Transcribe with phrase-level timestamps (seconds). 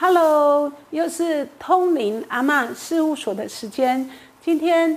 [0.00, 4.08] Hello，又是通灵阿嬷事务所的时间。
[4.40, 4.96] 今天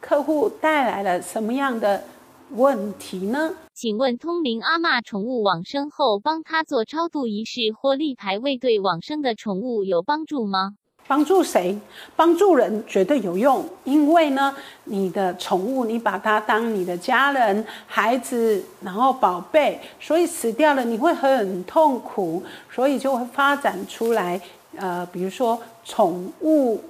[0.00, 2.02] 客户带来了什么样的
[2.50, 3.54] 问题呢？
[3.72, 10.72] 请问通灵阿嬷宠物往生后，帮他做超度仪式或立牌位，对往生的宠物有帮助吗？
[11.06, 11.78] 帮助谁？
[12.16, 24.40] 帮助人绝对有用，因为呢，你的宠物你把它当你的家人、孩子，然后宝贝，所以死掉了你会很痛苦，所以就会发展出来，
[24.76, 26.82] 呃，比如说宠物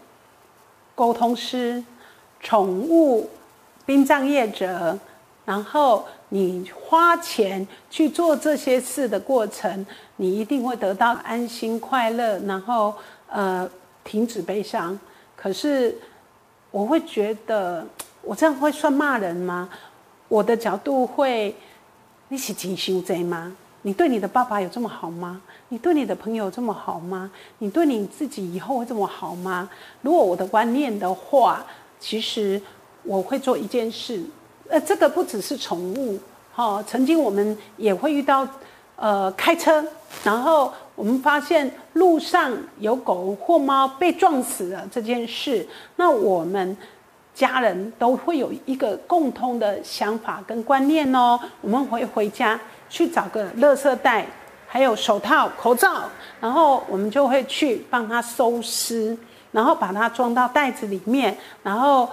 [0.94, 1.82] 沟通师、
[2.40, 3.28] 宠物
[3.84, 4.96] 殡葬业者，
[5.44, 9.84] 然后你花钱去做这些事的过程，
[10.16, 12.94] 你一定会得到安心快乐，然后
[13.28, 13.68] 呃。
[14.04, 14.96] 停止悲伤，
[15.34, 15.96] 可是
[16.70, 17.84] 我会觉得，
[18.22, 19.68] 我这样会算骂人吗？
[20.28, 21.56] 我的角度会，
[22.28, 23.56] 你是真修贼吗？
[23.82, 25.40] 你对你的爸爸有这么好吗？
[25.68, 27.30] 你对你的朋友这么好吗？
[27.58, 29.68] 你对你自己以后会这么好吗？
[30.02, 31.64] 如果我的观念的话，
[31.98, 32.60] 其实
[33.02, 34.22] 我会做一件事，
[34.68, 36.18] 呃，这个不只是宠物，
[36.52, 38.46] 哈，曾经我们也会遇到，
[38.96, 39.84] 呃，开车，
[40.22, 40.72] 然后。
[40.94, 46.76] 我们发现路上有狗或猫被撞死了这件事，那我们
[47.34, 51.38] 家人都会有一个共通的想法跟观念哦。
[51.60, 54.24] 我们会回家去找个垃圾袋，
[54.68, 56.04] 还有手套、口罩，
[56.40, 59.16] 然后我们就会去帮他收尸，
[59.50, 62.08] 然后把它装到袋子里面，然后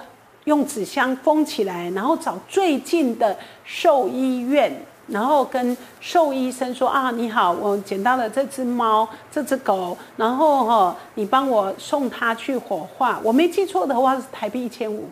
[0.45, 4.73] 用纸箱封起来，然后找最近的兽医院。
[5.11, 13.19] 然后跟兽医生说啊，你好，我捡到了这只猫，这只狗，然后哈，你帮我送它去火化。
[13.21, 15.09] 我没记错的话是台币一千五。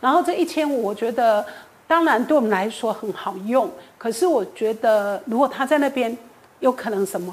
[0.00, 1.44] 然后这一千五，我觉得
[1.86, 3.70] 当然对我们来说很好用。
[3.96, 6.16] 可是我觉得，如果他在那边，
[6.58, 7.32] 有可能什么，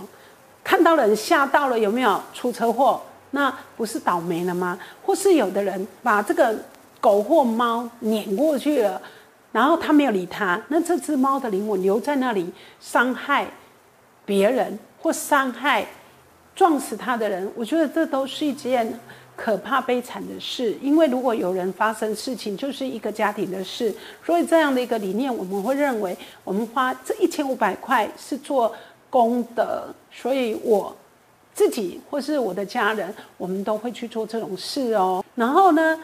[0.64, 3.02] 看到人吓到了，有没有出车祸？
[3.31, 4.77] 那不是倒霉了吗？
[5.03, 6.55] 或是有的人把这个
[7.02, 9.02] 狗或猫撵过去了？
[9.54, 12.52] 然后他没有理他，那这只猫的灵魂留在那里，
[12.82, 13.45] 伤害
[14.26, 15.86] 别人或伤害
[16.55, 19.00] 撞死他的人，我觉得这都是一件
[19.36, 20.76] 可怕悲惨的事。
[20.82, 23.94] 因为如果有人发生事情，就是一个家庭的事。
[24.26, 28.73] 所以这样的一个理念，我们会认为，我们花这一千五百块是做
[29.11, 30.95] 功德，所以我
[31.54, 35.23] 自己或是我的家人，我们都会去做这种事哦。
[35.36, 36.00] 然后呢？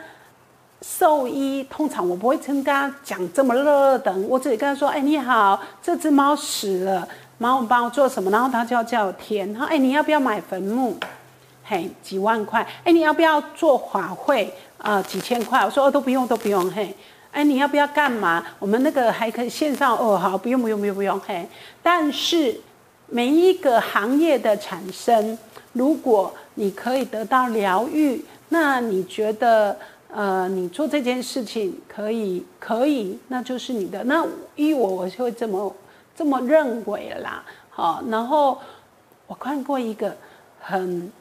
[0.81, 7.05] 兽医通常我不会跟他讲这么热等，我只跟他说：“哎，你好，这只猫死了，
[7.37, 10.95] 猫帮我做什么？”然后他就要叫天，他说：“哎，你要不要买坟墓？
[11.65, 12.65] 嘿，几万块。
[12.85, 14.53] 哎，你要不要做法会？
[14.77, 15.59] 啊，几千块。
[15.65, 16.71] 我说哦，都不用，都不用。
[16.71, 16.95] 嘿，
[17.31, 18.41] 哎，你要不要干嘛？
[18.57, 21.19] 我们那个还可以线上哦，好，不用，不用，不用，不用。
[21.19, 21.45] 嘿，
[21.83, 22.57] 但是
[23.07, 25.37] 每一个行业的产生，
[25.73, 29.77] 如果你可以得到疗愈，那你觉得？
[30.11, 34.03] 呃，你做这件事情可以，可以，那就是你的。
[34.05, 34.25] 那
[34.55, 35.71] 依我，我就会这么
[36.15, 37.43] 这么认为啦。
[37.69, 38.57] 好，然后
[39.27, 40.15] 我看过一个
[40.59, 41.11] 很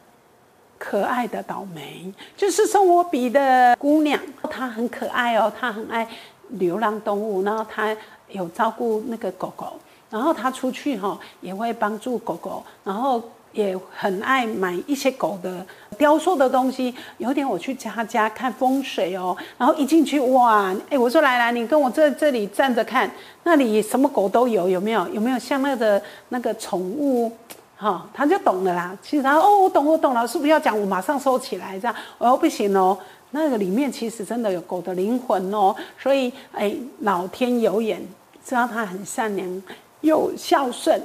[0.79, 4.19] 可爱的倒霉，就是送我笔的姑娘，
[4.51, 6.09] 她很可爱哦，她很爱
[6.49, 7.95] 流浪动物，然后她
[8.29, 9.75] 有照顾那个狗狗，
[10.09, 13.23] 然后她出去哈也会帮助狗狗，然后。
[13.59, 15.67] 也很爱买一些狗的
[15.99, 16.95] 雕塑的东西。
[17.17, 23.11] 有一天我去他家看风水哦，然后一进去哇，哎，我说来来，你跟我在这里站着看，
[23.43, 25.09] 那里什么狗都有，有没有？
[25.09, 27.33] 有没有像那个那个宠物？
[27.77, 28.97] 哈，他就懂了啦。
[29.03, 30.81] 其实他哦，我懂，我懂了，是不是要讲？
[30.81, 31.95] 我马上收起来这样。
[32.19, 32.97] 我说不行哦，
[33.33, 35.75] 那个里面其实真的有狗的灵魂哦。
[35.99, 38.01] 所以哎，老天有眼，
[38.45, 39.63] 知道他很善良
[40.03, 41.03] 又孝顺。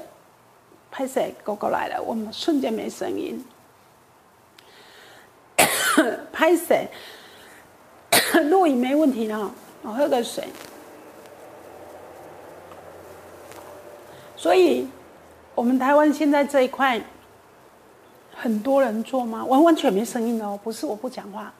[0.96, 3.44] 拍摄狗狗来了，我们瞬间没声音。
[6.32, 6.76] 拍摄
[8.46, 9.52] 录影没问题了，
[9.82, 10.48] 我喝个水。
[14.38, 14.88] 所以，
[15.56, 17.02] 我们台湾现在这一块
[18.36, 19.44] 很多人做吗？
[19.46, 21.52] 完完全没声音哦，不是我不讲话。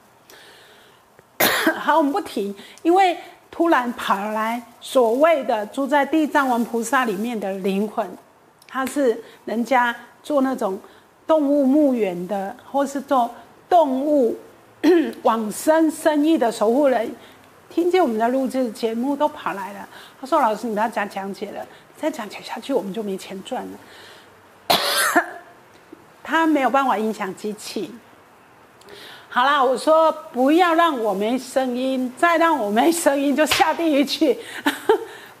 [1.74, 2.54] 好，我们不提，
[2.84, 3.18] 因为
[3.50, 8.08] 突然跑来所谓的住在地藏王菩萨里面的灵魂。
[8.74, 10.76] 他是人家做那种
[11.28, 13.30] 动物墓园的，或是做
[13.68, 14.36] 动物
[15.22, 17.08] 往生生意的守护人，
[17.70, 19.88] 听见我们的录制节目都跑来了。
[20.20, 21.64] 他说：“老师，你不要讲讲解了，
[21.96, 23.78] 再讲解下去我们就没钱赚了。
[26.24, 27.94] ”他没有办法影响机器。
[29.28, 34.36] 好啦，我说不要让我没声音，再让我没声音就下地狱去。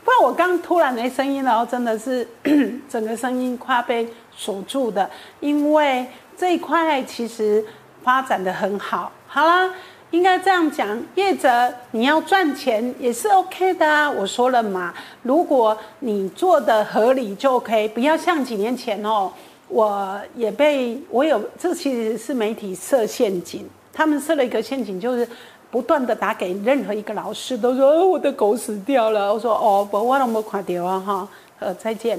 [0.04, 2.28] 不然我刚突然没声音，然后真的是
[2.90, 4.06] 整个声音快被
[4.36, 5.08] 锁住的，
[5.40, 6.06] 因为
[6.36, 7.64] 这一块其实
[8.02, 9.10] 发展的很好。
[9.26, 9.70] 好啦，
[10.10, 14.10] 应该这样讲，业者你要赚钱也是 OK 的啊。
[14.10, 14.92] 我说了嘛，
[15.22, 19.32] 如果你做的合理就 OK，不要像几年前哦，
[19.68, 25.26] 我也被我有这其实是媒体设陷阱，他们设了一个陷阱，就是。
[25.74, 29.34] 不断的打给任何一个老师，都说我的狗死掉了。
[29.34, 31.28] 我说哦，不，我都没看到啊哈。
[31.58, 32.16] 呃，再见。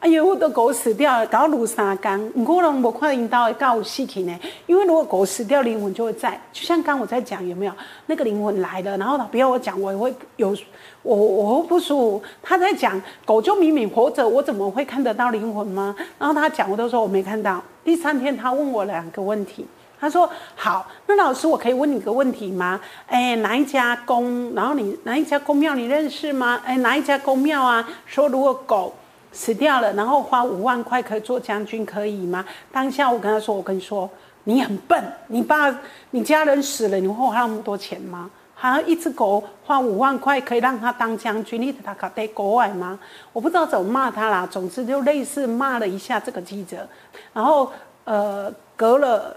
[0.00, 4.34] 哎呦，我的狗死掉了，搞路三缸，我都没看到搞死去呢。
[4.64, 6.40] 因为如果狗死掉，灵魂就会在。
[6.54, 7.72] 就像刚我在讲，有没有
[8.06, 8.96] 那个灵魂来了？
[8.96, 10.56] 然后他不要我讲，我会有
[11.02, 12.22] 我我会不舒服。
[12.42, 15.94] 他在讲狗就明明活着，我怎么会看得到灵魂吗？
[16.18, 17.62] 然后他讲，我都说我没看到。
[17.84, 19.66] 第三天他问我两个问题。
[19.98, 22.78] 他说：“好，那老师，我可以问你个问题吗？
[23.06, 24.54] 哎，哪一家公？
[24.54, 26.60] 然后你哪一家公庙你认识吗？
[26.66, 27.88] 哎，哪一家公庙啊？
[28.04, 28.92] 说如果狗
[29.32, 32.44] 死掉了，然后花五万块可以做将军，可以吗？
[32.70, 34.08] 当下我跟他说，我跟你说，
[34.44, 35.74] 你很笨，你爸
[36.10, 38.30] 你家人死了，你会花那么多钱吗？
[38.54, 42.98] 好像一只狗花五万块可以让他当将军，你他搞得国外吗？
[43.32, 44.46] 我不知道怎么骂他啦。
[44.50, 46.86] 总之就类似骂了一下这个记者，
[47.32, 47.72] 然后
[48.04, 49.34] 呃，隔了。”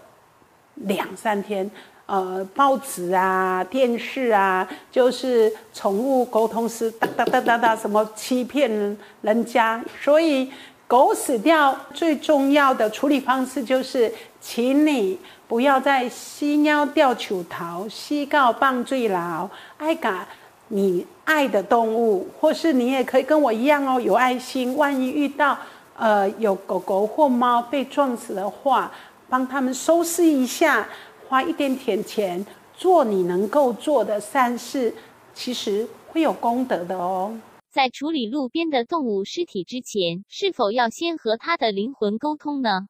[0.86, 1.70] 两三天，
[2.06, 9.84] 呃，报纸啊、电视啊，就是宠物沟通师哒哒哒哒哒，什么欺骗人家。
[10.02, 10.50] 所以
[10.88, 19.48] 狗死掉最重要的处理方式就是，请你不要再吸尿吊球桃、吸告棒最牢。
[19.78, 20.26] 爱嘎，
[20.70, 24.76] 你爱的动物，或是你也可以跟我一样哦，有爱心。
[24.78, 25.58] 万一遇到
[25.98, 28.90] 呃有狗狗或猫被撞死的话。
[29.30, 30.88] 帮他们收拾一下，
[31.28, 32.46] 花一点点钱
[32.76, 34.94] 做你能够做的善事，
[35.34, 37.38] 其实会有功德的哦。
[37.72, 42.88] 在处理路边的动物尸体之前，是否要先和他的灵魂沟通呢？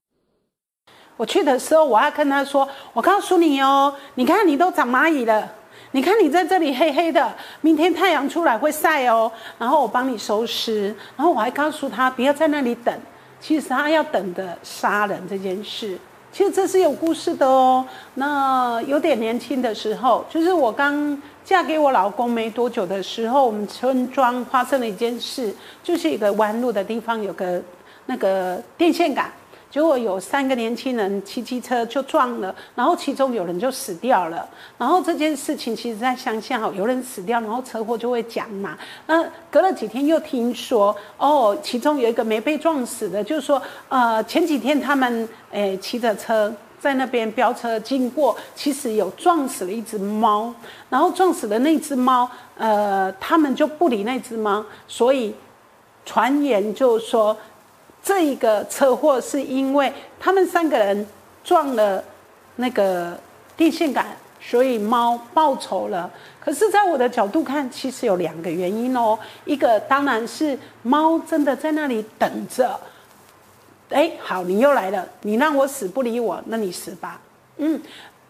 [1.17, 5.53] 我去的时候，我要跟他说：“我告诉你哦，你看你都长蚂蚁了，
[5.91, 9.29] 你看你在这里黑黑的，明天太阳出来会晒哦。
[9.57, 12.97] 然后我帮你收尸，然后我还告诉他不要在那里等，
[13.41, 15.99] 其实他要等的杀人这件事。”
[16.31, 17.85] 其实这是有故事的哦。
[18.15, 25.53] 那有点年轻的时候，就是我刚嫁给我老公没多久的时候，我们村庄发生了一件事，
[25.83, 27.61] 就是一个弯路的地方有个
[28.05, 29.31] 那个电线杆。
[29.71, 34.47] 结果有三个年轻人骑机车就撞了，然后其中有人就死掉了。
[34.79, 38.75] 然后这件事情其实在乡下哈，有人死掉，然后车祸就会讲嘛。
[39.05, 50.51] 那隔了几天又听说，哦，其中有一个没被撞死的，就是说，呃，前几天他们诶骑着车在那边飙车经过，其实有撞死了一只猫，
[50.89, 52.27] 然后撞死的那只猫，
[52.57, 55.35] 呃，他们就不理那只猫，所以
[56.03, 57.37] 传言就说。
[58.01, 61.05] 这一个车祸是因为他们三个人
[61.43, 62.03] 撞了
[62.55, 63.19] 那个
[63.55, 64.05] 电线杆，
[64.39, 66.09] 所以猫报仇了。
[66.39, 69.17] 可是，在我的角度看，其实有两个原因哦。
[69.45, 72.79] 一个当然是猫真的在那里等着，
[73.89, 77.19] 哎，好，你又来了，你让我死不理我，那你死吧。
[77.57, 77.79] 嗯，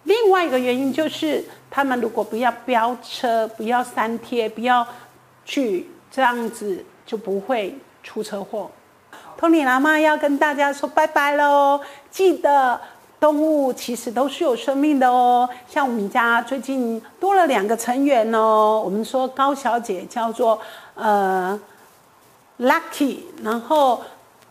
[0.04, 4.86] 另外一个原因就是，他们如果不要飙车，不要删贴，不要
[5.46, 8.70] 去这样子，就不会出车祸。
[9.40, 11.80] 托尼喇嘛要跟大家说拜拜喽！
[12.12, 12.78] 记得
[13.22, 15.50] 动物其实都是有生命的哦。
[15.66, 18.82] 像我们家最近多了两个成员哦。
[18.84, 20.60] 我们说高小姐叫做
[20.94, 21.58] 呃
[22.60, 24.02] Lucky，然后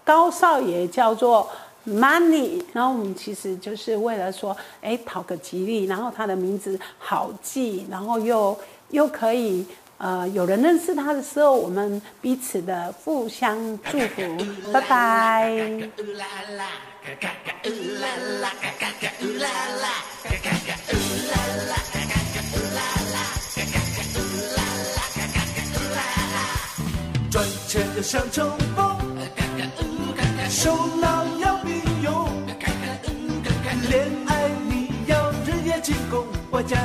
[0.05, 1.47] 高少爷叫做
[1.87, 2.63] Money。
[2.73, 8.59] 然后我们其实就是为了说，哎，讨个吉利，然后他的名字好记，然后又
[8.89, 9.67] 又可以。
[9.99, 13.59] 呃，有人认识他的时候，我们彼此的互相
[13.91, 14.23] 祝福，
[14.73, 15.53] 拜拜。
[27.31, 28.97] 赚钱要像冲锋，
[30.49, 32.29] 手脑要并用，
[33.91, 36.79] 恋爱你要日夜进攻，我家。